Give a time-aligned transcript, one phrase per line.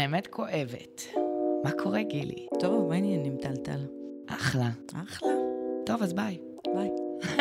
[0.00, 1.02] האמת כואבת.
[1.64, 2.46] מה קורה, גילי?
[2.60, 3.86] טוב, מה העניינים, טלטל?
[4.26, 4.70] אחלה.
[5.02, 5.28] אחלה.
[5.86, 6.38] טוב, אז ביי.
[6.74, 6.90] ביי.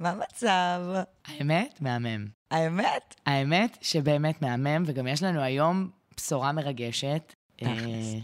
[0.00, 0.80] מה המצב?
[1.24, 2.26] האמת, מהמם.
[2.50, 3.14] האמת?
[3.26, 7.34] האמת שבאמת מהמם, וגם יש לנו היום בשורה מרגשת.
[7.56, 7.74] תכלס.
[7.74, 8.18] אה,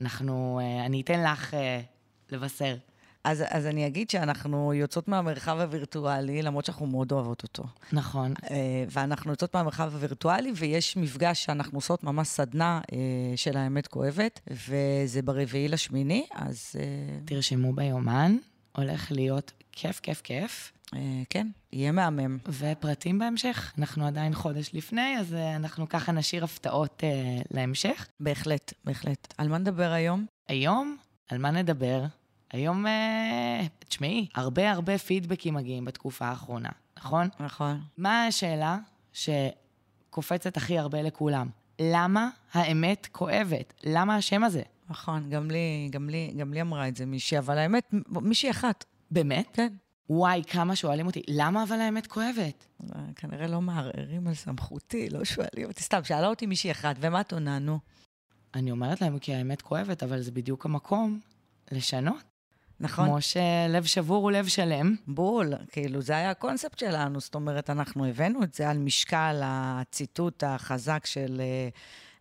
[0.00, 1.80] אנחנו, אה, אני אתן לך אה,
[2.30, 2.74] לבשר.
[3.24, 7.64] אז, אז אני אגיד שאנחנו יוצאות מהמרחב הווירטואלי, למרות שאנחנו מאוד אוהבות אותו.
[7.92, 8.34] נכון.
[8.50, 12.98] אה, ואנחנו יוצאות מהמרחב הווירטואלי, ויש מפגש שאנחנו עושות, ממש סדנה אה,
[13.36, 16.84] של האמת כואבת, וזה ברביעי לשמיני, אז אה,
[17.24, 18.36] תרשמו ביומן,
[18.76, 20.72] הולך להיות כיף, כיף, כיף.
[21.30, 22.38] כן, יהיה מהמם.
[22.48, 27.02] ופרטים בהמשך, אנחנו עדיין חודש לפני, אז אנחנו ככה נשאיר הפתעות
[27.50, 28.06] להמשך.
[28.20, 29.34] בהחלט, בהחלט.
[29.38, 30.26] על מה נדבר היום?
[30.48, 30.96] היום,
[31.30, 32.04] על מה נדבר?
[32.52, 37.28] היום, אה, תשמעי, הרבה הרבה פידבקים מגיעים בתקופה האחרונה, נכון?
[37.40, 37.80] נכון.
[37.98, 38.78] מה השאלה
[39.12, 41.48] שקופצת הכי הרבה לכולם?
[41.80, 43.74] למה האמת כואבת?
[43.84, 44.62] למה השם הזה?
[44.88, 48.84] נכון, גם לי, גם לי, גם לי אמרה את זה מישהי, אבל האמת, מישהי אחת.
[49.10, 49.48] באמת?
[49.52, 49.72] כן.
[50.10, 52.66] וואי, כמה שואלים אותי, למה אבל האמת כואבת?
[53.16, 55.82] כנראה לא מערערים על סמכותי, לא שואלים אותי.
[55.82, 57.58] סתם, שאלה אותי מישהי אחת, ומה את עונה?
[57.58, 57.78] נו.
[58.54, 61.20] אני אומרת להם כי האמת כואבת, אבל זה בדיוק המקום
[61.70, 62.31] לשנות.
[62.82, 63.06] נכון?
[63.06, 64.94] כמו שלב שבור הוא לב שלם.
[65.06, 70.44] בול, כאילו, זה היה הקונספט שלנו, זאת אומרת, אנחנו הבאנו את זה על משקל הציטוט
[70.46, 71.68] החזק של, אה,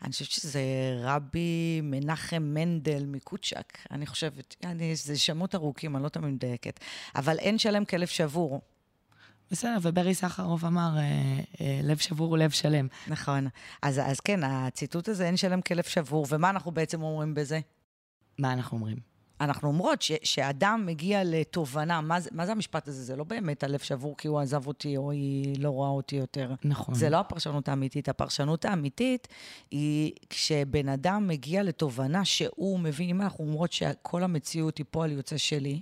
[0.01, 0.61] אני חושבת שזה
[1.03, 6.79] רבי מנחם מנדל מקוצ'ק, אני חושבת, אני, זה שמות ארוכים, אני לא תמיד מדייקת,
[7.15, 8.61] אבל אין שלם כלב שבור,
[9.51, 11.03] בסדר, וברי סחרוף אמר, אה,
[11.61, 12.87] אה, לב שבור הוא לב שלם.
[13.07, 13.47] נכון.
[13.81, 17.59] אז, אז כן, הציטוט הזה, אין שלם כלב שבור, ומה אנחנו בעצם אומרים בזה?
[18.39, 19.10] מה אנחנו אומרים?
[19.41, 23.03] אנחנו אומרות ש, שאדם מגיע לתובנה, מה, מה זה המשפט הזה?
[23.03, 26.53] זה לא באמת הלב שבור כי הוא עזב אותי או היא לא רואה אותי יותר.
[26.63, 26.95] נכון.
[26.95, 28.09] זה לא הפרשנות האמיתית.
[28.09, 29.27] הפרשנות האמיתית
[29.71, 35.37] היא כשבן אדם מגיע לתובנה שהוא מבין, אם אנחנו אומרות שכל המציאות היא פועל יוצא
[35.37, 35.81] שלי,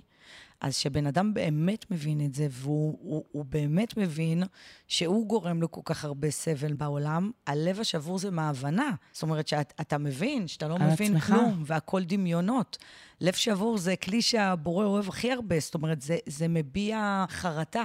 [0.60, 4.42] אז שבן אדם באמת מבין את זה, והוא הוא, הוא באמת מבין
[4.88, 8.90] שהוא גורם לכל כך הרבה סבל בעולם, הלב השבור זה מההבנה.
[9.12, 11.26] זאת אומרת שאתה מבין שאתה לא מבין עצמך.
[11.26, 12.78] כלום, והכל דמיונות.
[13.20, 17.84] לב שבור זה כלי שהבורא אוהב הכי הרבה, זאת אומרת, זה, זה מביע חרטה.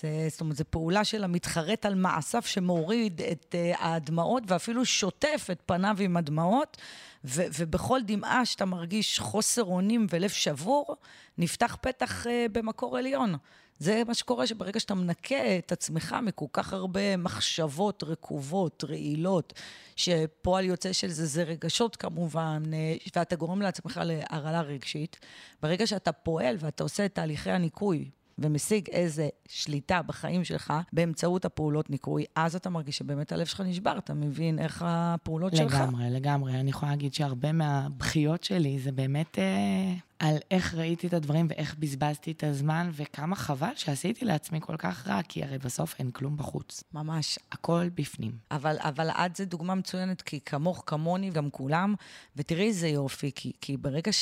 [0.00, 5.48] זה, זאת אומרת, זו פעולה של המתחרט על מעשיו שמוריד את uh, הדמעות ואפילו שוטף
[5.52, 6.76] את פניו עם הדמעות,
[7.24, 10.96] ו, ובכל דמעה שאתה מרגיש חוסר אונים ולב שבור,
[11.38, 13.34] נפתח פתח uh, במקור עליון.
[13.78, 19.52] זה מה שקורה שברגע שאתה מנקה את עצמך מכל כך הרבה מחשבות רקובות, רעילות,
[19.96, 25.18] שפועל יוצא של זה זה רגשות כמובן, אה, ואתה גורם לעצמך להרעלה רגשית,
[25.62, 31.90] ברגע שאתה פועל ואתה עושה את תהליכי הניקוי, ומשיג איזה שליטה בחיים שלך באמצעות הפעולות
[31.90, 35.74] ניקוי, אז אתה מרגיש שבאמת הלב שלך נשבר, אתה מבין איך הפעולות שלך.
[35.74, 36.52] לגמרי, לגמרי.
[36.52, 41.76] אני יכולה להגיד שהרבה מהבכיות שלי זה באמת אה, על איך ראיתי את הדברים ואיך
[41.78, 46.36] בזבזתי את הזמן, וכמה חבל שעשיתי לעצמי כל כך רע, כי הרי בסוף אין כלום
[46.36, 46.84] בחוץ.
[46.92, 47.38] ממש.
[47.52, 48.32] הכל בפנים.
[48.50, 51.94] אבל, אבל את זה דוגמה מצוינת, כי כמוך, כמוני, גם כולם,
[52.36, 54.12] ותראי איזה יופי, כי, כי ברגע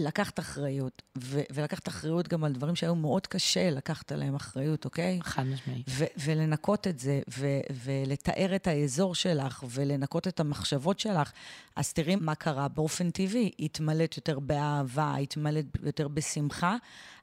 [0.00, 5.18] שלקחת אחריות, ו, ולקחת אחריות גם על דברים שהיו מאוד קשה לקחת עליהם אחריות, אוקיי?
[5.22, 5.86] חד משמעית.
[5.88, 11.32] ו- ולנקות את זה, ו- ולתאר את האזור שלך, ולנקות את המחשבות שלך,
[11.76, 13.50] אז תראי מה קרה באופן טבעי.
[13.58, 16.76] התמלאת יותר באהבה, התמלאת יותר בשמחה,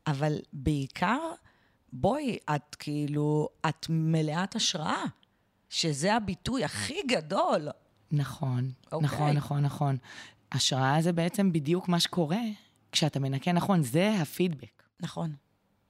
[0.07, 1.19] אבל בעיקר,
[1.93, 5.03] בואי, את כאילו, את מלאת השראה,
[5.69, 7.67] שזה הביטוי הכי גדול.
[8.11, 9.07] נכון, אוקיי.
[9.07, 9.97] נכון, נכון, נכון.
[10.51, 12.41] השראה זה בעצם בדיוק מה שקורה
[12.91, 14.84] כשאתה מנקה נכון, זה הפידבק.
[15.00, 15.35] נכון,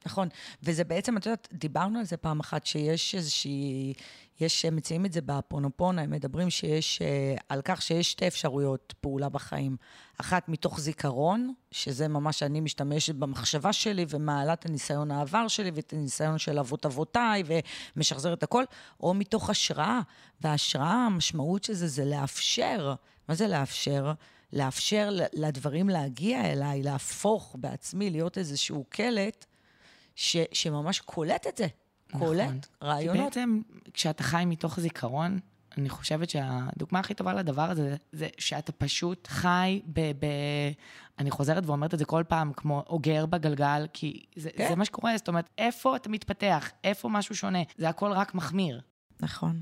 [0.06, 0.28] נכון.
[0.62, 3.92] וזה בעצם, את יודעת, דיברנו על זה פעם אחת, שיש איזושהי,
[4.40, 9.28] יש, מציעים את זה בפונופונה, הם מדברים שיש, אה, על כך שיש שתי אפשרויות פעולה
[9.28, 9.76] בחיים.
[10.20, 15.92] אחת מתוך זיכרון, שזה ממש אני משתמשת במחשבה שלי ומעלה את הניסיון העבר שלי ואת
[15.92, 17.42] הניסיון של אבות אבותיי
[17.96, 18.64] ומשחזר את הכל,
[19.00, 20.00] או מתוך השראה.
[20.40, 22.94] וההשראה, המשמעות של זה, זה לאפשר.
[23.28, 24.12] מה זה לאפשר?
[24.52, 29.46] לאפשר לדברים להגיע אליי, להפוך בעצמי, להיות איזשהו קלט
[30.14, 31.66] ש, שממש קולט את זה.
[32.18, 33.16] קולט רעיונות.
[33.16, 33.60] כי בעצם,
[33.94, 35.38] כשאתה חי מתוך זיכרון,
[35.78, 40.00] אני חושבת שהדוגמה הכי טובה לדבר הזה, זה שאתה פשוט חי ב...
[40.00, 40.26] ב...
[41.18, 44.68] אני חוזרת ואומרת את זה כל פעם, כמו אוגר בגלגל, כי זה, כן.
[44.68, 48.80] זה מה שקורה, זאת אומרת, איפה אתה מתפתח, איפה משהו שונה, זה הכל רק מחמיר.
[49.22, 49.60] נכון.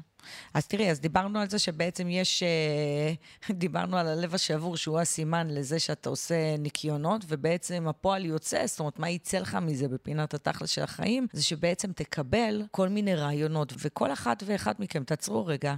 [0.54, 3.12] אז תראי, אז דיברנו על זה שבעצם יש, אה,
[3.54, 8.98] דיברנו על הלב השבור, שהוא הסימן לזה שאתה עושה ניקיונות, ובעצם הפועל יוצא, זאת אומרת,
[8.98, 14.12] מה יצא לך מזה בפינת התכלס של החיים, זה שבעצם תקבל כל מיני רעיונות, וכל
[14.12, 15.74] אחת ואחד מכם, תעצרו רגע.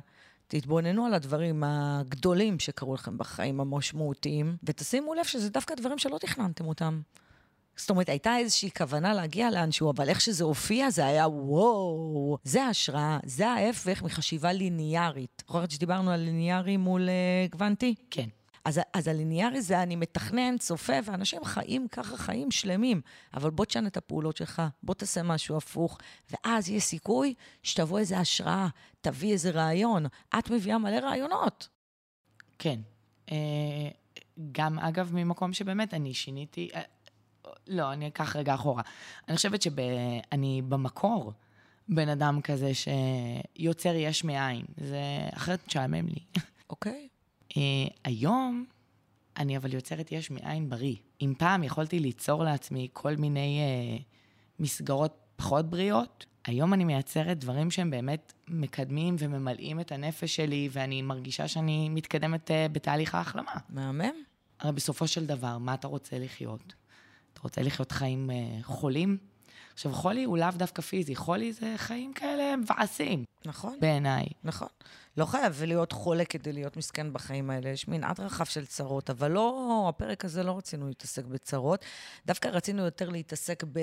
[0.48, 6.64] תתבוננו על הדברים הגדולים שקרו לכם בחיים, המשמעותיים, ותשימו לב שזה דווקא דברים שלא תכננתם
[6.64, 7.00] אותם.
[7.76, 12.64] זאת אומרת, הייתה איזושהי כוונה להגיע לאנשהו, אבל איך שזה הופיע, זה היה וואו, זה
[12.64, 15.42] השראה, זה ההפך מחשיבה ליניארית.
[15.46, 17.94] זוכרת שדיברנו על ליניארי מול uh, גוונטי?
[18.10, 18.28] כן.
[18.64, 23.00] אז, אז הליניארי זה אני מתכנן, צופה, ואנשים חיים ככה חיים שלמים.
[23.34, 25.98] אבל בוא תשנה את הפעולות שלך, בוא תעשה משהו הפוך,
[26.30, 28.68] ואז יש סיכוי שתבוא איזו השראה,
[29.00, 30.06] תביא איזה רעיון.
[30.38, 31.68] את מביאה מלא רעיונות.
[32.58, 32.80] כן.
[33.32, 33.36] אה,
[34.52, 36.70] גם, אגב, ממקום שבאמת אני שיניתי...
[37.68, 38.82] אה, לא, אני אקח רגע אחורה.
[39.28, 41.32] אני חושבת שאני במקור
[41.88, 44.64] בן אדם כזה שיוצר יש מאין.
[44.76, 45.00] זה
[45.34, 46.40] אחרת משעמם לי.
[46.70, 47.08] אוקיי.
[47.52, 47.54] Uh,
[48.04, 48.64] היום
[49.36, 50.96] אני אבל יוצרת יש מאין בריא.
[51.20, 54.02] אם פעם יכולתי ליצור לעצמי כל מיני uh,
[54.58, 61.02] מסגרות פחות בריאות, היום אני מייצרת דברים שהם באמת מקדמים וממלאים את הנפש שלי, ואני
[61.02, 63.52] מרגישה שאני מתקדמת uh, בתהליך ההחלמה.
[63.68, 64.14] מהמם.
[64.60, 66.74] הרי בסופו של דבר, מה אתה רוצה לחיות?
[67.32, 69.18] אתה רוצה לחיות חיים uh, חולים?
[69.72, 73.24] עכשיו, חולי הוא לאו דווקא פיזי, חולי זה חיים כאלה מבאסים.
[73.44, 73.76] נכון.
[73.80, 74.26] בעיניי.
[74.44, 74.68] נכון.
[75.16, 79.30] לא חייב להיות חולה כדי להיות מסכן בחיים האלה, יש מנעד רחב של צרות, אבל
[79.30, 81.84] לא, הפרק הזה לא רצינו להתעסק בצרות,
[82.26, 83.80] דווקא רצינו יותר להתעסק ב...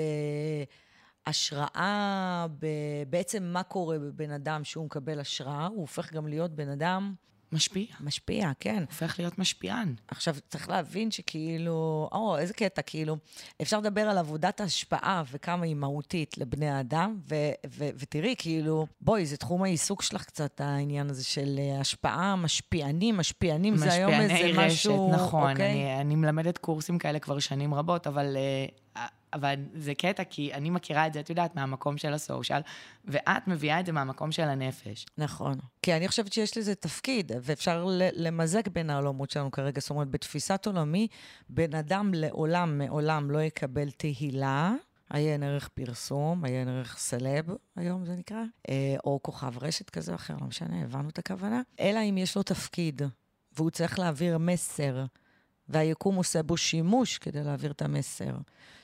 [3.08, 7.14] בעצם מה קורה בבן אדם שהוא מקבל השראה, הוא הופך גם להיות בן אדם...
[7.52, 7.86] משפיע.
[8.00, 8.84] משפיע, כן.
[8.88, 9.94] הופך להיות משפיען.
[10.08, 13.16] עכשיו, צריך להבין שכאילו, או, איזה קטע, כאילו,
[13.62, 19.26] אפשר לדבר על עבודת ההשפעה וכמה היא מהותית לבני האדם, ו- ו- ותראי, כאילו, בואי,
[19.26, 24.34] זה תחום העיסוק שלך קצת, העניין הזה של אה, השפעה, משפיענים, משפיענים, זה היום איזה
[24.34, 25.10] משפיעני משהו...
[25.10, 25.50] רשת, נכון.
[25.50, 25.70] אוקיי?
[25.70, 28.36] אני, אני מלמדת קורסים כאלה כבר שנים רבות, אבל...
[28.36, 28.66] אה,
[29.32, 32.60] אבל זה קטע, כי אני מכירה את זה, את יודעת, מהמקום של הסושיאל,
[33.04, 35.06] ואת מביאה את זה מהמקום של הנפש.
[35.18, 35.58] נכון.
[35.82, 39.80] כי אני חושבת שיש לזה תפקיד, ואפשר למזג בין העולמות שלנו כרגע.
[39.80, 41.08] זאת אומרת, בתפיסת עולמי,
[41.48, 44.72] בן אדם לעולם, מעולם לא יקבל תהילה.
[45.12, 50.16] עיין ערך פרסום, עיין ערך סלב, היום זה נקרא, אה, או כוכב רשת כזה או
[50.16, 51.62] אחר, לא משנה, הבנו את הכוונה.
[51.80, 53.02] אלא אם יש לו תפקיד,
[53.56, 55.04] והוא צריך להעביר מסר,
[55.70, 58.34] והיקום עושה בו שימוש כדי להעביר את המסר.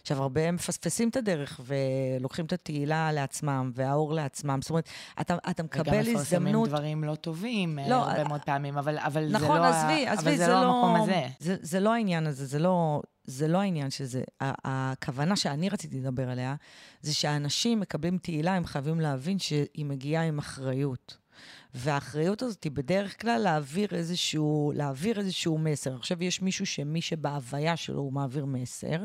[0.07, 4.59] עכשיו, הרבה מפספסים את הדרך ולוקחים את התהילה לעצמם והאור לעצמם.
[4.63, 4.89] זאת אומרת,
[5.21, 6.07] אתה, אתה מקבל הזדמנות...
[6.07, 10.07] וגם מפרסמים דברים לא טובים לא, הרבה מאוד פעמים, אבל, אבל נכון, זה לא, עזבי,
[10.07, 11.29] עזבי, אבל זה, זה לא לא המקום הזה.
[11.41, 14.23] זה, זה לא העניין הזה, זה לא, זה לא העניין שזה...
[14.41, 16.55] הכוונה שאני רציתי לדבר עליה,
[17.01, 21.26] זה שאנשים מקבלים תהילה, הם חייבים להבין שהיא מגיעה עם אחריות.
[21.75, 25.97] והאחריות הזאת היא בדרך כלל להעביר איזשהו, להעביר איזשהו מסר.
[25.97, 29.05] עכשיו, יש מישהו שמי שבהוויה שלו הוא מעביר מסר,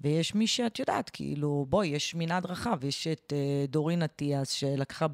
[0.00, 5.06] ויש מי שאת יודעת, כאילו, בואי, יש מנעד רחב, יש את uh, דורין אטיאס, שלקחה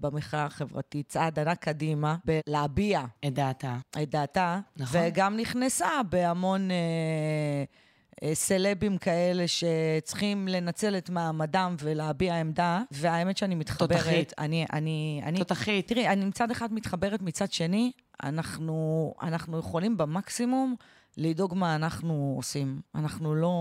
[0.00, 3.76] במחאה החברתית צעד ענק קדימה, בלהביע את דעתה.
[4.02, 5.00] את דעתה, נכון.
[5.04, 6.70] וגם נכנסה בהמון...
[6.70, 7.87] Uh,
[8.32, 13.90] סלבים כאלה שצריכים לנצל את מעמדם ולהביע עמדה, והאמת שאני מתחברת...
[13.90, 14.32] תותחית.
[14.38, 15.38] אני, אני, אני...
[15.38, 15.88] תותחית.
[15.88, 17.92] תראי, אני מצד אחד מתחברת, מצד שני,
[18.22, 20.74] אנחנו, אנחנו יכולים במקסימום
[21.16, 22.80] לדאוג מה אנחנו עושים.
[22.94, 23.52] אנחנו לא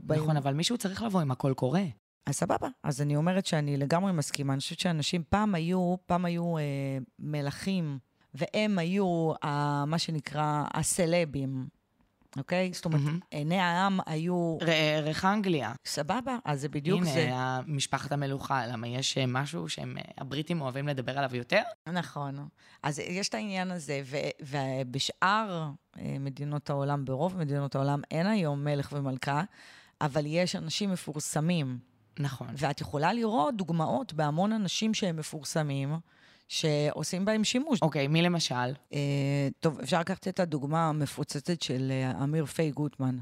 [0.00, 0.22] באים...
[0.22, 1.84] נכון, אבל מישהו צריך לבוא עם הכל קורה.
[2.26, 2.68] אז סבבה.
[2.82, 4.52] אז אני אומרת שאני לגמרי מסכימה.
[4.52, 6.62] אני חושבת שאנשים פעם היו, פעם היו אה,
[7.18, 7.98] מלכים,
[8.34, 11.77] והם היו אה, מה שנקרא הסלבים.
[12.36, 12.70] אוקיי?
[12.72, 13.18] זאת אומרת, מהמם.
[13.30, 14.58] עיני העם היו...
[14.66, 15.72] ערך אנגליה.
[15.84, 17.30] סבבה, אז זה בדיוק הנה, זה.
[17.66, 21.62] משפחת המלוכה, למה יש אה, משהו שהבריטים אוהבים לדבר עליו יותר?
[21.92, 22.48] נכון.
[22.82, 28.64] אז יש את העניין הזה, ו- ובשאר אה, מדינות העולם, ברוב מדינות העולם, אין היום
[28.64, 29.42] מלך ומלכה,
[30.00, 31.78] אבל יש אנשים מפורסמים.
[32.18, 32.48] נכון.
[32.56, 35.96] ואת יכולה לראות דוגמאות בהמון אנשים שהם מפורסמים,
[36.48, 37.82] שעושים בהם שימוש.
[37.82, 38.54] אוקיי, מי למשל?
[38.92, 38.98] אה,
[39.60, 43.18] טוב, אפשר לקחת את הדוגמה המפוצצת של אה, אמיר פיי גוטמן.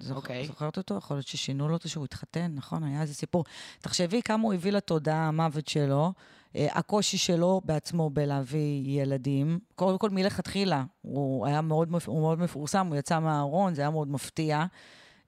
[0.00, 0.46] זוכ- אוקיי.
[0.46, 0.94] זוכרת אותו?
[0.96, 2.82] יכול להיות ששינו לו אותו שהוא התחתן, נכון?
[2.84, 3.44] היה איזה סיפור.
[3.80, 6.12] תחשבי כמה הוא הביא לתודעה המוות שלו,
[6.56, 9.58] אה, הקושי שלו בעצמו בלהביא ילדים.
[9.74, 14.08] קודם כל, מלכתחילה, הוא היה מאוד, הוא מאוד מפורסם, הוא יצא מהארון, זה היה מאוד
[14.08, 14.64] מפתיע.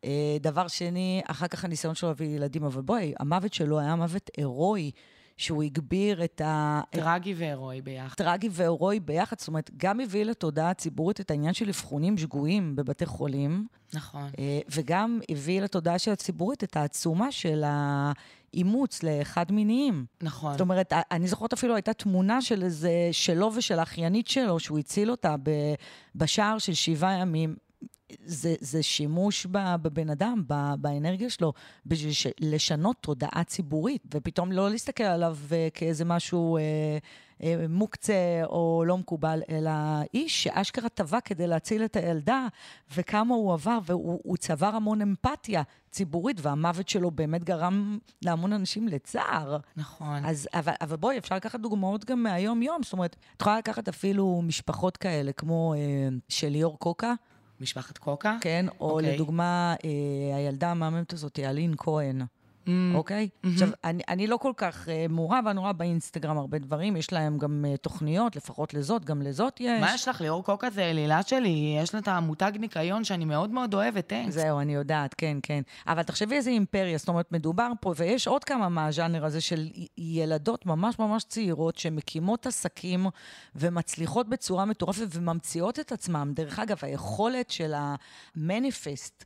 [0.05, 4.31] אה, דבר שני, אחר כך הניסיון שלו להביא ילדים, אבל בואי, המוות שלו היה מוות
[4.37, 4.91] הירואי.
[5.41, 6.81] שהוא הגביר את ה...
[6.91, 8.17] טרגי והירואי ביחד.
[8.17, 13.07] טרגי והירואי ביחד, זאת אומרת, גם הביא לתודעה הציבורית את העניין של אבחונים שגויים בבתי
[13.07, 14.31] חולים, נכון.
[14.39, 20.05] אה, וגם הביא לתודעה של הציבורית את העצומה של האימוץ לחד-מיניים.
[20.23, 20.53] נכון.
[20.53, 25.11] זאת אומרת, אני זוכרת אפילו הייתה תמונה של איזה, שלו ושל האחיינית שלו, שהוא הציל
[25.11, 25.35] אותה
[26.15, 27.57] בשער של שבעה ימים.
[28.25, 29.47] זה, זה שימוש
[29.83, 30.43] בבן אדם,
[30.79, 31.53] באנרגיה שלו,
[31.87, 36.63] בשביל לשנות תודעה ציבורית, ופתאום לא להסתכל עליו אה, כאיזה משהו אה,
[37.43, 39.71] אה, מוקצה או לא מקובל, אלא
[40.15, 42.47] איש שאשכרה טבע כדי להציל את הילדה,
[42.97, 49.57] וכמה הוא עבר, והוא צבר המון אמפתיה ציבורית, והמוות שלו באמת גרם להמון אנשים לצער.
[49.77, 50.25] נכון.
[50.25, 54.43] אז, אבל, אבל בואי, אפשר לקחת דוגמאות גם מהיום-יום, זאת אומרת, את יכולה לקחת אפילו
[54.45, 57.15] משפחות כאלה, כמו אה, של ליאור קוקה.
[57.61, 58.37] משפחת קוקה?
[58.41, 58.93] כן, או okay.
[58.93, 59.15] אוקיי.
[59.15, 62.23] לדוגמה, אה, הילדה המהממת הזאת, אלין כהן.
[62.67, 62.71] Mm.
[62.95, 63.29] אוקיי?
[63.33, 63.49] Mm-hmm.
[63.53, 67.39] עכשיו, אני, אני לא כל כך uh, מעורב, אני רואה באינסטגרם הרבה דברים, יש להם
[67.39, 69.81] גם uh, תוכניות, לפחות לזאת, גם לזאת יש.
[69.81, 70.21] מה יש לך?
[70.21, 74.35] ליאור קוקה זה אלילה שלי, יש לה את המותג ניקיון שאני מאוד מאוד אוהבת, טנקס.
[74.35, 75.63] זהו, אני יודעת, כן, כן.
[75.87, 80.67] אבל תחשבי איזה אימפריה, זאת אומרת, מדובר פה, ויש עוד כמה מהז'אנר הזה של ילדות
[80.67, 83.07] ממש ממש צעירות שמקימות עסקים
[83.55, 86.33] ומצליחות בצורה מטורפת וממציאות את עצמם.
[86.35, 89.25] דרך אגב, היכולת של המניפסט,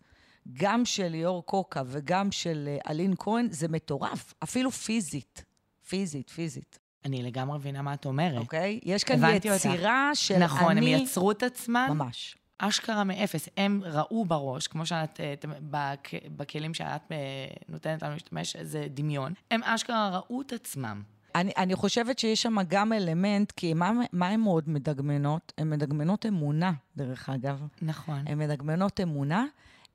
[0.53, 5.45] גם של ליאור קוקה וגם של אה, אלין כהן, זה מטורף, אפילו פיזית.
[5.89, 6.79] פיזית, פיזית.
[7.05, 8.39] אני לגמרי מבינה מה את אומרת.
[8.39, 8.81] אוקיי?
[8.83, 10.21] יש כאן יצירה אותך.
[10.21, 10.81] של נכון, אני...
[10.81, 11.87] נכון, הם יצרו את עצמם.
[11.91, 12.37] ממש.
[12.59, 13.49] אשכרה מאפס.
[13.57, 17.17] הם ראו בראש, כמו שאת, אה, בכ, בכלים שאת אה,
[17.69, 19.33] נותנת לנו להשתמש, זה דמיון.
[19.51, 21.03] הם אשכרה ראו את עצמם.
[21.35, 25.53] אני, אני חושבת שיש שם גם אלמנט, כי מה, מה הן מאוד מדגמנות?
[25.59, 27.67] הן מדגמנות אמונה, דרך אגב.
[27.83, 28.25] נכון.
[28.27, 29.47] הן מדגמנות אמונה,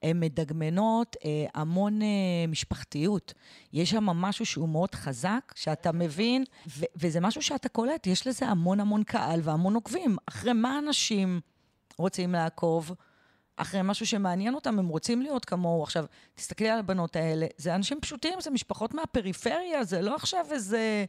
[0.04, 2.08] הן מדגמנות אה, המון אה,
[2.48, 3.34] משפחתיות.
[3.74, 8.46] יש שם משהו שהוא מאוד חזק, שאתה מבין, ו- וזה משהו שאתה קולט, יש לזה
[8.46, 10.18] המון המון קהל והמון עוקבים.
[10.26, 11.40] אחרי מה אנשים
[11.98, 12.92] רוצים לעקוב?
[13.56, 15.84] אחרי משהו שמעניין אותם, הם רוצים להיות כמוהו.
[15.84, 21.06] עכשיו, תסתכלי על הבנות האלה, זה אנשים פשוטים, זה משפחות מהפריפריה, זה לא עכשיו איזה...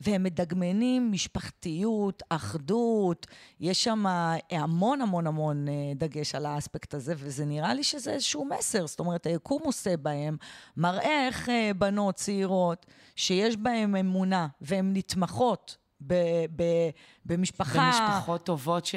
[0.00, 3.26] והם מדגמנים משפחתיות, אחדות,
[3.60, 4.04] יש שם
[4.50, 9.00] המון המון המון אה, דגש על האספקט הזה, וזה נראה לי שזה איזשהו מסר, זאת
[9.00, 10.36] אומרת, היקום עושה בהם,
[10.76, 15.76] מראה איך אה, בנות צעירות, שיש בהן אמונה, והן נתמכות
[16.06, 16.14] ב-
[16.56, 16.90] ב-
[17.26, 17.78] במשפחה...
[17.86, 18.94] במשפחות טובות ש-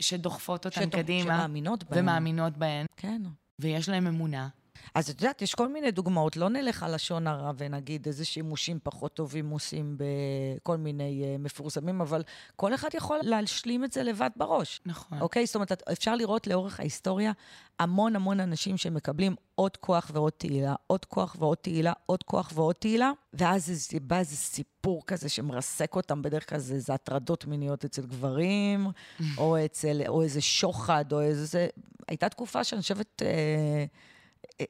[0.00, 1.22] שדוחפות אותן שדוח, קדימה.
[1.36, 2.02] שמאמינות בהן.
[2.02, 2.86] ומאמינות בהן.
[2.96, 3.22] כן.
[3.58, 4.48] ויש להן אמונה.
[4.94, 6.36] אז את יודעת, יש כל מיני דוגמאות.
[6.36, 12.00] לא נלך על לשון הרע ונגיד איזה שימושים פחות טובים עושים בכל מיני uh, מפורסמים,
[12.00, 12.22] אבל
[12.56, 14.80] כל אחד יכול להשלים את זה לבד בראש.
[14.86, 15.20] נכון.
[15.20, 15.46] אוקיי?
[15.46, 17.32] זאת אומרת, אפשר לראות לאורך ההיסטוריה
[17.78, 22.74] המון המון אנשים שמקבלים עוד כוח ועוד תהילה, עוד כוח ועוד תהילה, עוד כוח ועוד
[22.74, 28.02] תהילה, ואז בא איזה סיפור כזה שמרסק אותם, בדרך כלל זה, זה הטרדות מיניות אצל
[28.02, 28.86] גברים,
[29.38, 31.68] או, אצל, או איזה שוחד, או איזה...
[32.08, 33.22] הייתה תקופה שאני חושבת...
[33.22, 33.84] אה,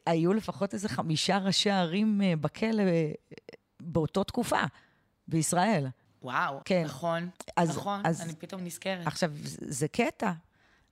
[0.06, 3.12] היו לפחות איזה חמישה ראשי ערים אה, בכלא אה,
[3.80, 4.60] באותה תקופה,
[5.28, 5.86] בישראל.
[6.22, 6.82] וואו, כן.
[6.84, 9.06] נכון, אז, נכון, אז, אני פתאום נזכרת.
[9.06, 10.32] עכשיו, זה קטע,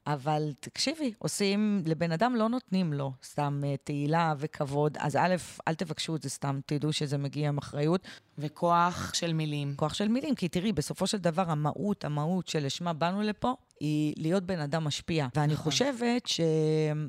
[0.06, 5.36] אבל תקשיבי, עושים, לבן אדם לא נותנים לו סתם uh, תהילה וכבוד, אז א',
[5.68, 8.06] אל תבקשו את זה סתם, תדעו שזה מגיע עם אחריות.
[8.38, 9.74] וכוח של מילים.
[9.76, 14.44] כוח של מילים, כי תראי, בסופו של דבר, המהות, המהות שלשמה באנו לפה, היא להיות
[14.44, 15.26] בן אדם משפיע.
[15.34, 15.64] ואני נכון.
[15.64, 16.40] חושבת ש...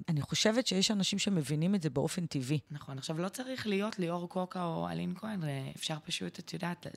[0.09, 2.59] אני חושבת שיש אנשים שמבינים את זה באופן טבעי.
[2.71, 2.97] נכון.
[2.97, 5.41] עכשיו, לא צריך להיות ליאור קוקה או אלין כהן,
[5.75, 6.87] אפשר פשוט, את יודעת,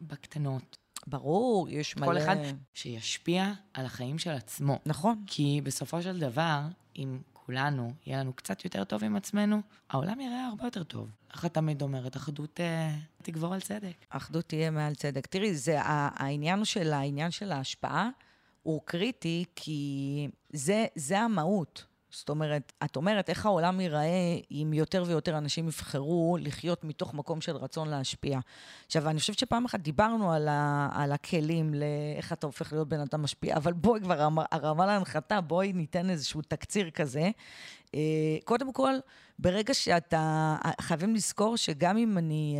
[0.00, 0.78] בקטנות.
[1.06, 2.06] ברור, יש מלא...
[2.06, 2.36] כל אחד
[2.74, 4.78] שישפיע על החיים של עצמו.
[4.86, 5.24] נכון.
[5.26, 6.60] כי בסופו של דבר,
[6.96, 9.60] אם כולנו, יהיה לנו קצת יותר טוב עם עצמנו,
[9.90, 11.08] העולם יראה הרבה יותר טוב.
[11.32, 13.94] איך את תמיד אומרת, אחדות אה, תגבור על צדק.
[14.10, 15.26] אחדות תהיה מעל צדק.
[15.26, 18.08] תראי, זה העניין של העניין של ההשפעה.
[18.62, 21.84] הוא קריטי כי זה, זה המהות.
[22.12, 27.40] זאת אומרת, את אומרת איך העולם ייראה אם יותר ויותר אנשים יבחרו לחיות מתוך מקום
[27.40, 28.40] של רצון להשפיע.
[28.86, 33.00] עכשיו, אני חושבת שפעם אחת דיברנו על, ה, על הכלים לאיך אתה הופך להיות בן
[33.00, 37.30] אדם משפיע, אבל בואי כבר, הרמה להנחתה, בואי ניתן איזשהו תקציר כזה.
[37.94, 38.00] אה,
[38.44, 38.94] קודם כל,
[39.38, 42.56] ברגע שאתה, חייבים לזכור שגם אם אני...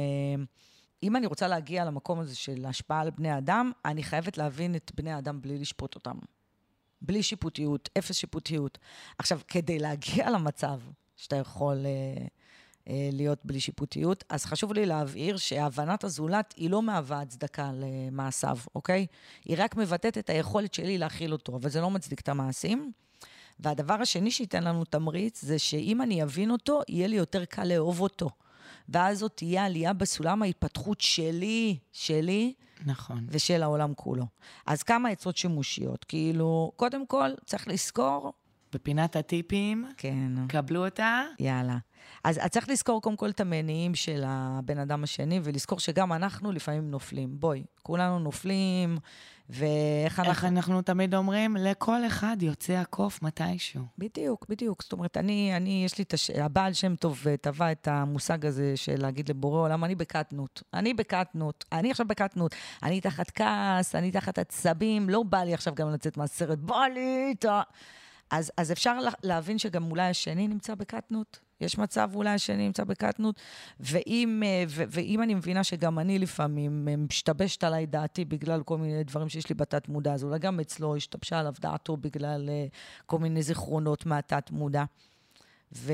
[1.02, 4.92] אם אני רוצה להגיע למקום הזה של השפעה על בני אדם, אני חייבת להבין את
[4.94, 6.16] בני האדם בלי לשפוט אותם.
[7.02, 8.78] בלי שיפוטיות, אפס שיפוטיות.
[9.18, 10.80] עכשיו, כדי להגיע למצב
[11.16, 12.26] שאתה יכול אה,
[12.88, 18.58] אה, להיות בלי שיפוטיות, אז חשוב לי להבהיר שהבנת הזולת היא לא מהווה הצדקה למעשיו,
[18.74, 19.06] אוקיי?
[19.44, 22.92] היא רק מבטאת את היכולת שלי להכיל אותו, אבל זה לא מצדיק את המעשים.
[23.60, 28.00] והדבר השני שייתן לנו תמריץ, זה שאם אני אבין אותו, יהיה לי יותר קל לאהוב
[28.00, 28.30] אותו.
[28.92, 32.54] ואז זאת תהיה עלייה בסולם ההתפתחות שלי, שלי,
[32.86, 33.26] נכון.
[33.28, 34.24] ושל העולם כולו.
[34.66, 36.04] אז כמה עצות שימושיות.
[36.04, 38.32] כאילו, קודם כל, צריך לזכור,
[38.72, 41.22] בפינת הטיפים, כן, קבלו אותה.
[41.38, 41.78] יאללה.
[42.24, 46.52] אז אז צריך לזכור קודם כל את המניעים של הבן אדם השני, ולזכור שגם אנחנו
[46.52, 47.40] לפעמים נופלים.
[47.40, 48.98] בואי, כולנו נופלים,
[49.48, 50.30] ואיך אנחנו...
[50.30, 51.56] איך אנחנו תמיד אומרים?
[51.56, 53.82] לכל אחד יוצא הקוף מתישהו.
[53.98, 54.82] בדיוק, בדיוק.
[54.82, 56.30] זאת אומרת, אני, אני, יש לי את הש...
[56.30, 60.62] הבעל שם טוב טבע את המושג הזה של להגיד לבורא עולם, אני בקטנות.
[60.74, 61.64] אני בקטנות.
[61.72, 62.54] אני עכשיו בקטנות.
[62.82, 67.34] אני תחת כעס, אני תחת עצבים, לא בא לי עכשיו גם לצאת מהסרט, בא לי
[67.38, 67.62] את ה...
[68.32, 71.40] אז, אז אפשר לה- להבין שגם אולי השני נמצא בקטנות.
[71.60, 73.40] יש מצב אולי השני נמצא בקטנות,
[73.80, 78.78] ואם, אה, ו- ואם אני מבינה שגם אני לפעמים אה, משתבשת עליי דעתי בגלל כל
[78.78, 82.66] מיני דברים שיש לי בתת מודע, אז אולי גם אצלו השתבשה עליו דעתו בגלל אה,
[83.06, 84.84] כל מיני זיכרונות מהתת מודע.
[85.72, 85.92] ו...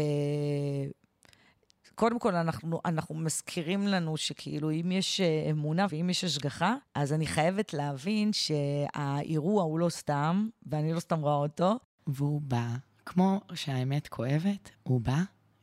[1.94, 7.26] קודם כל, אנחנו, אנחנו מזכירים לנו שכאילו, אם יש אמונה ואם יש השגחה, אז אני
[7.26, 11.74] חייבת להבין שהאירוע הוא לא סתם, ואני לא סתם רואה אותו.
[12.08, 12.66] והוא בא,
[13.06, 15.22] כמו שהאמת כואבת, הוא בא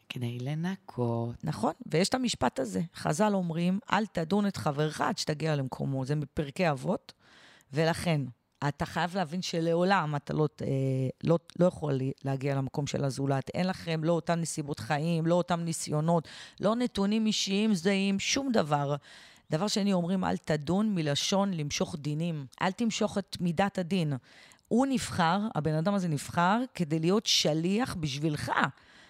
[0.10, 1.44] כדי לנקות.
[1.44, 2.82] נכון, ויש את המשפט הזה.
[2.96, 6.06] חז"ל אומרים, אל תדון את חברך עד שתגיע למקומו.
[6.06, 7.14] זה מפרקי אבות,
[7.74, 8.22] ולכן,
[8.68, 10.68] אתה חייב להבין שלעולם אתה לא, אה,
[11.24, 13.50] לא, לא יכול להגיע למקום של הזולת.
[13.50, 16.28] אין לכם לא אותן נסיבות חיים, לא אותם ניסיונות,
[16.60, 18.96] לא נתונים אישיים זהים, שום דבר.
[19.52, 22.46] דבר שני, אומרים, אל תדון מלשון למשוך דינים.
[22.62, 24.14] אל תמשוך את מידת הדין.
[24.68, 28.52] הוא נבחר, הבן אדם הזה נבחר, כדי להיות שליח בשבילך,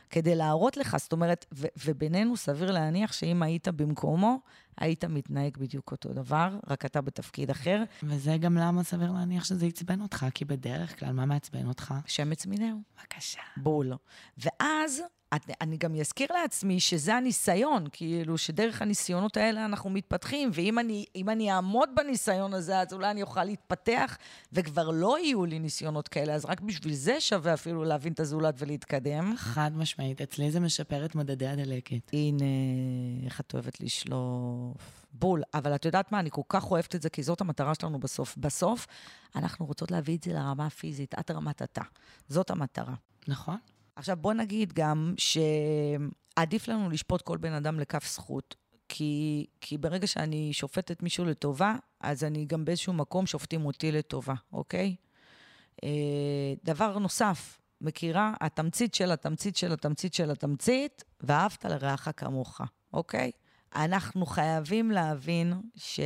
[0.10, 0.98] כדי להראות לך.
[1.00, 4.40] זאת אומרת, ו- ובינינו סביר להניח שאם היית במקומו,
[4.78, 7.84] היית מתנהג בדיוק אותו דבר, רק אתה בתפקיד אחר.
[8.04, 11.94] וזה גם למה סביר להניח שזה עצבן אותך, כי בדרך כלל, מה מעצבן אותך?
[12.06, 12.78] שמץ מינהו.
[13.00, 13.42] בבקשה.
[13.58, 13.94] בול.
[14.38, 15.02] ואז
[15.62, 21.52] אני גם אזכיר לעצמי שזה הניסיון, כאילו שדרך הניסיונות האלה אנחנו מתפתחים, ואם אני, אני
[21.52, 24.18] אעמוד בניסיון הזה, אז אולי אני אוכל להתפתח,
[24.54, 28.56] וכבר לא יהיו לי ניסיונות כאלה, אז רק בשביל זה שווה אפילו להבין את הזולת
[28.58, 29.34] ולהתקדם.
[29.38, 32.10] חד משמעית, אצלי זה משפר את מדדי הדלקת.
[32.14, 32.46] הנה,
[33.26, 35.06] איך את אוהבת לשלוף.
[35.14, 35.44] בול.
[35.54, 36.20] אבל את יודעת מה?
[36.20, 38.38] אני כל כך אוהבת את זה, כי זאת המטרה שלנו בסוף.
[38.38, 38.88] בסוף,
[39.36, 41.82] אנחנו רוצות להביא את זה לרמה הפיזית, עד רמת התא.
[42.30, 42.94] זאת המטרה.
[43.28, 43.58] נכון?
[43.96, 48.56] עכשיו, בוא נגיד גם שעדיף לנו לשפוט כל בן אדם לכף זכות.
[48.90, 54.34] כי, כי ברגע שאני שופטת מישהו לטובה, אז אני גם באיזשהו מקום שופטים אותי לטובה,
[54.54, 54.96] אוקיי?
[55.84, 55.90] אה,
[56.64, 58.34] דבר נוסף, מכירה?
[58.42, 62.62] התמצית של התמצית של התמצית של התמצית, ואהבת לרעך כמוך,
[62.94, 63.32] אוקיי?
[63.76, 66.00] אנחנו חייבים להבין ש...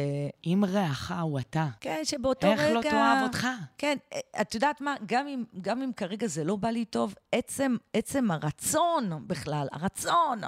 [0.45, 2.73] אם רעך הוא אתה, כן, שבאותו איך רגע...
[2.73, 3.47] לא תאהב אותך?
[3.77, 3.97] כן,
[4.41, 4.95] את יודעת מה?
[5.05, 10.41] גם אם, גם אם כרגע זה לא בא לי טוב, עצם, עצם הרצון בכלל, הרצון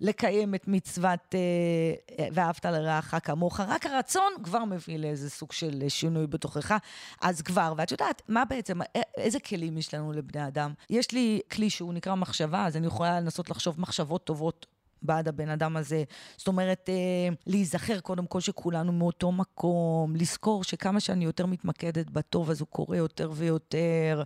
[0.00, 6.26] לקיים את מצוות אה, ואהבת לרעך כמוך, רק הרצון כבר מביא לאיזה סוג של שינוי
[6.26, 6.74] בתוכך.
[7.22, 8.78] אז כבר, ואת יודעת, מה בעצם,
[9.16, 10.72] איזה כלים יש לנו לבני אדם?
[10.90, 14.66] יש לי כלי שהוא נקרא מחשבה, אז אני יכולה לנסות לחשוב מחשבות טובות.
[15.04, 16.04] בעד הבן אדם הזה.
[16.36, 22.50] זאת אומרת, אה, להיזכר קודם כל שכולנו מאותו מקום, לזכור שכמה שאני יותר מתמקדת בטוב,
[22.50, 24.22] אז הוא קורה יותר ויותר.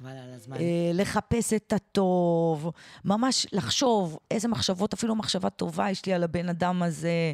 [0.60, 2.70] אה, לחפש את הטוב,
[3.04, 7.32] ממש לחשוב איזה מחשבות, אפילו מחשבה טובה יש לי על הבן אדם הזה.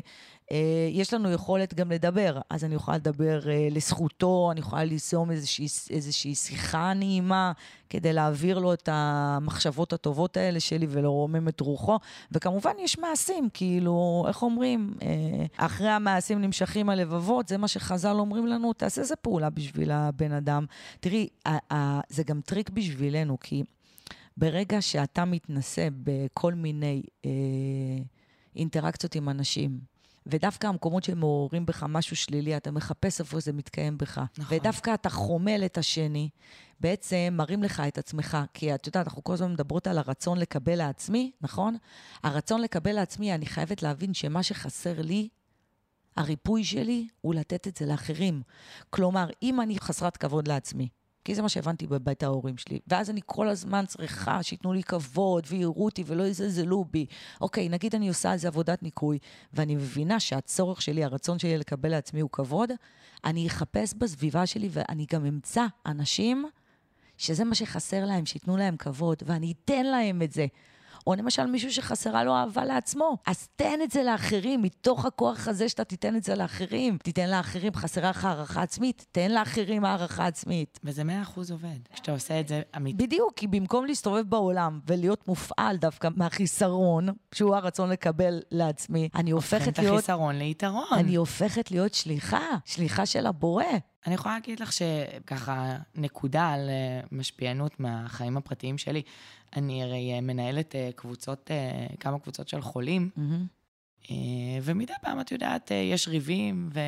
[0.52, 5.30] אה, יש לנו יכולת גם לדבר, אז אני יכולה לדבר אה, לזכותו, אני יכולה ליזום
[5.30, 7.52] איזושהי, איזושהי שיחה נעימה
[7.90, 11.98] כדי להעביר לו את המחשבות הטובות האלה שלי ולרומם את רוחו.
[12.32, 14.94] וכמובן יש מעשים, כאילו, איך אומרים?
[15.02, 20.32] אה, אחרי המעשים נמשכים הלבבות, זה מה שחז"ל אומרים לנו, תעשה איזה פעולה בשביל הבן
[20.32, 20.66] אדם.
[21.00, 21.28] תראי,
[22.08, 23.62] זה גם טריק בשבילנו, כי
[24.36, 27.30] ברגע שאתה מתנסה בכל מיני אה,
[28.56, 29.93] אינטראקציות עם אנשים,
[30.26, 34.20] ודווקא המקומות שמעוררים בך משהו שלילי, אתה מחפש איפה זה מתקיים בך.
[34.38, 34.56] נכון.
[34.56, 36.28] ודווקא אתה חומל את השני,
[36.80, 38.38] בעצם מרים לך את עצמך.
[38.54, 41.76] כי את יודעת, אנחנו כל הזמן מדברות על הרצון לקבל לעצמי, נכון?
[42.22, 45.28] הרצון לקבל לעצמי, אני חייבת להבין שמה שחסר לי,
[46.16, 48.42] הריפוי שלי, הוא לתת את זה לאחרים.
[48.90, 50.88] כלומר, אם אני חסרת כבוד לעצמי,
[51.24, 52.78] כי זה מה שהבנתי בבית ההורים שלי.
[52.88, 57.06] ואז אני כל הזמן צריכה שייתנו לי כבוד ויראו אותי ולא יזלזלו בי.
[57.40, 59.18] אוקיי, נגיד אני עושה על זה עבודת ניקוי,
[59.52, 62.70] ואני מבינה שהצורך שלי, הרצון שלי לקבל לעצמי הוא כבוד,
[63.24, 66.46] אני אחפש בסביבה שלי ואני גם אמצא אנשים
[67.18, 70.46] שזה מה שחסר להם, שייתנו להם כבוד, ואני אתן להם את זה.
[71.06, 73.16] או למשל מישהו שחסרה לו אהבה לעצמו.
[73.26, 76.98] אז תן את זה לאחרים, מתוך הכוח הזה שאתה תיתן את זה לאחרים.
[77.02, 80.80] תיתן לאחרים, חסרה לך הערכה עצמית, תן לאחרים הערכה עצמית.
[80.84, 83.06] וזה מאה אחוז עובד, כשאתה עושה את זה אמיתי.
[83.06, 89.54] בדיוק, כי במקום להסתובב בעולם ולהיות מופעל דווקא מהחיסרון, שהוא הרצון לקבל לעצמי, אני הופכת
[89.54, 89.94] הופכים את להיות...
[89.94, 90.84] החיסרון ליתרון.
[90.92, 93.64] אני הופכת להיות שליחה, שליחה של הבורא.
[94.06, 99.02] אני יכולה להגיד לך שככה, נקודה על אה, משפיענות מהחיים הפרטיים שלי.
[99.56, 101.50] אני הרי אה, מנהלת אה, קבוצות,
[102.00, 103.10] כמה קבוצות של חולים,
[104.10, 104.16] אה,
[104.62, 106.80] ומדי פעם, את יודעת, יש ריבים, ו...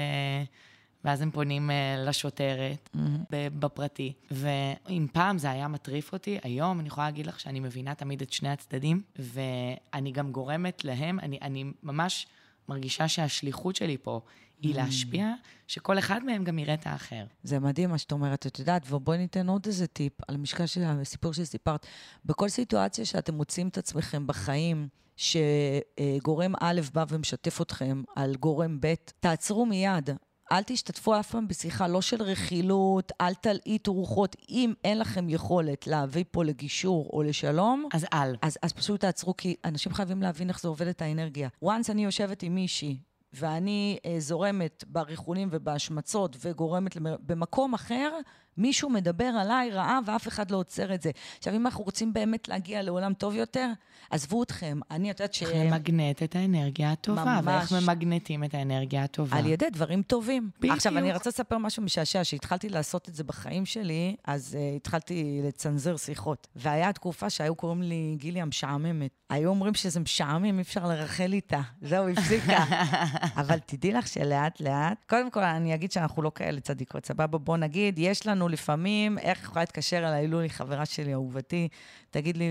[1.04, 2.90] ואז הם פונים לשוטרת
[3.30, 4.12] ב- בפרטי.
[4.30, 8.32] ואם פעם זה היה מטריף אותי, היום אני יכולה להגיד לך שאני מבינה תמיד את
[8.32, 12.26] שני הצדדים, ואני גם גורמת להם, אני, אני ממש
[12.68, 14.20] מרגישה שהשליחות שלי פה
[14.60, 15.32] היא להשפיע,
[15.66, 17.24] שכל אחד מהם גם יראה את האחר.
[17.42, 20.82] זה מדהים מה שאת אומרת, את יודעת, ובואי ניתן עוד איזה טיפ על משקל של
[20.84, 21.86] הסיפור שסיפרת.
[22.24, 28.94] בכל סיטואציה שאתם מוצאים את עצמכם בחיים, שגורם א' בא ומשתף אתכם על גורם ב',
[29.20, 30.10] תעצרו מיד.
[30.52, 34.36] אל תשתתפו אף פעם בשיחה, לא של רכילות, אל תלעיטו רוחות.
[34.48, 38.36] אם אין לכם יכולת להביא פה לגישור או לשלום, אז אל.
[38.42, 41.48] אז, אז פשוט תעצרו, כי אנשים חייבים להבין איך זה עובד את האנרגיה.
[41.64, 42.98] once אני יושבת עם מישהי,
[43.36, 46.96] ואני אה, זורמת בריחונים ובהשמצות וגורמת.
[47.00, 48.18] במקום אחר,
[48.58, 51.10] מישהו מדבר עליי רעה ואף אחד לא עוצר את זה.
[51.38, 53.68] עכשיו, אם אנחנו רוצים באמת להגיע לעולם טוב יותר,
[54.10, 54.80] עזבו אתכם.
[54.90, 55.42] אני יודעת ש...
[55.42, 57.72] איך למגנט את האנרגיה הטובה, ממש.
[57.72, 59.36] ואיך ממגנטים את האנרגיה הטובה.
[59.36, 60.50] על ידי דברים טובים.
[60.58, 60.74] בדיוק.
[60.74, 62.22] עכשיו, אני רוצה לספר משהו משעשע.
[62.22, 66.46] כשהתחלתי לעשות את זה בחיים שלי, אז uh, התחלתי לצנזר שיחות.
[66.56, 69.10] והיה תקופה שהיו קוראים לי גילי המשעממת.
[69.30, 71.60] היו אומרים שזה משעמם, אי אפשר לרחל איתה.
[71.82, 72.64] זהו, הפסיקה.
[73.40, 77.38] אבל תדעי לך שלאט-לאט, קודם כל, אני אגיד שאנחנו לא כאלה צדיקות, סבבה?
[77.38, 81.68] בוא נגיד, יש לנו לפעמים, איך יכולה להתקשר אליי לולי, חברה שלי, אהובתי,
[82.10, 82.44] תגיד לי,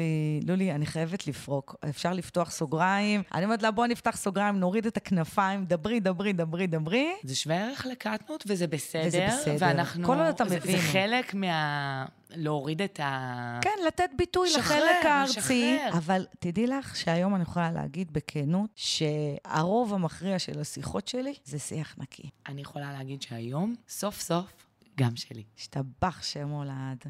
[0.48, 3.24] לולי, אני חייבת לפרוק, אפשר לפתוח סוגריים?
[3.34, 7.14] אני אומרת לה, בוא נפתח סוגריים, נוריד את הכנפיים, דברי, דברי, דברי, דברי.
[7.24, 9.08] זה שווה ערך לקטנות, וזה בסדר.
[9.08, 9.56] וזה בסדר.
[9.60, 10.08] ואנחנו...
[10.08, 10.60] כל עוד אתה מבין.
[10.60, 12.06] זה חלק מה...
[12.30, 13.60] להוריד את ה...
[13.62, 15.38] כן, לתת ביטוי שחרר, לחלק הארצי.
[15.38, 15.98] לשחרר.
[15.98, 21.96] אבל תדעי לך שהיום אני יכולה להגיד בכנות, שהרוב המכריע של השיחות שלי זה שיח
[21.98, 22.30] נקי.
[22.48, 24.46] אני יכולה להגיד שהיום, סוף סוף,
[24.98, 25.44] גם שלי.
[25.58, 27.04] השתבח שמו לעד.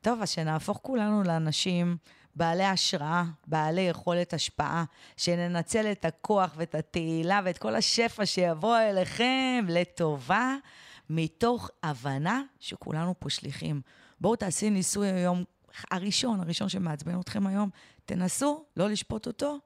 [0.00, 1.96] טוב, אז שנהפוך כולנו לאנשים
[2.34, 4.84] בעלי השראה, בעלי יכולת השפעה,
[5.16, 10.56] שננצל את הכוח ואת התהילה ואת כל השפע שיבוא אליכם לטובה,
[11.10, 13.80] מתוך הבנה שכולנו פה שליחים.
[14.20, 15.44] בואו תעשי ניסוי היום,
[15.90, 17.70] הראשון, הראשון שמעצבן אתכם היום,
[18.06, 19.58] תנסו לא לשפוט אותו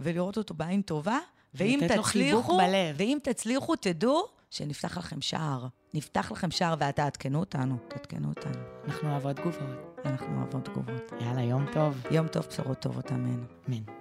[0.00, 1.18] ולראות אותו בעין טובה,
[1.54, 2.58] ואם תצליחו.
[2.96, 5.66] ואם תצליחו, תדעו שנפתח לכם שער.
[5.94, 8.62] נפתח לכם שער ותעדכנו אותנו, תעדכנו אותנו.
[8.84, 9.98] אנחנו אוהבות תגובות.
[10.04, 11.12] אנחנו אוהבות תגובות.
[11.20, 12.02] יאללה, יום טוב.
[12.10, 13.44] יום טוב, בשורות טובות, אמן.
[13.68, 13.95] אמן.